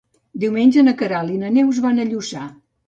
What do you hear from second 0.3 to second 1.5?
Diumenge na Queralt i